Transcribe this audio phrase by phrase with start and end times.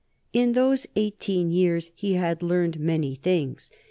[0.33, 3.69] In those eighteen years he had learned many things.